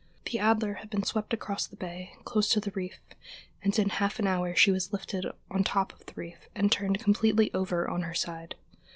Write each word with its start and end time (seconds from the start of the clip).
The 0.25 0.39
Adler 0.39 0.73
had 0.81 0.89
been 0.89 1.03
swept 1.03 1.31
across 1.31 1.67
the 1.67 1.75
bay, 1.75 2.13
close 2.23 2.49
to 2.49 2.59
the 2.59 2.71
reef, 2.71 2.99
and 3.61 3.77
in 3.77 3.89
half 3.89 4.17
an 4.17 4.25
hour 4.25 4.55
she 4.55 4.71
was 4.71 4.91
lifted 4.91 5.27
on 5.51 5.63
top 5.63 5.93
of 5.93 6.07
the 6.07 6.13
reef 6.15 6.49
and 6.55 6.71
turned 6.71 6.97
completely 7.03 7.53
over 7.53 7.87
on 7.87 8.01
her 8.01 8.15
side. 8.15 8.55